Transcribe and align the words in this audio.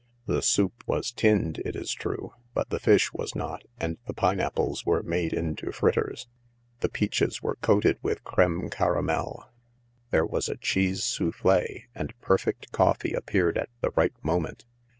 The 0.25 0.41
soup 0.41 0.83
was 0.87 1.11
tinned, 1.11 1.59
it 1.63 1.75
is 1.75 1.93
true, 1.93 2.33
but 2.55 2.71
the 2.71 2.79
fish 2.79 3.13
was 3.13 3.35
not, 3.35 3.61
and 3.79 3.99
the 4.07 4.15
pineapples 4.15 4.83
were 4.83 5.03
made 5.03 5.31
into 5.31 5.71
fritters; 5.71 6.27
the 6.79 6.89
peaches 6.89 7.43
were 7.43 7.57
coated 7.61 7.99
with 8.01 8.23
cr&me 8.23 8.69
caramel, 8.71 9.51
there 10.09 10.25
was 10.25 10.49
a 10.49 10.57
cheese 10.57 11.03
souffld, 11.03 11.83
and 11.93 12.19
perfect 12.19 12.71
coffee 12.71 13.13
appeared 13.13 13.59
at 13.59 13.69
the 13.81 13.91
right 13.91 14.15
moment. 14.23 14.65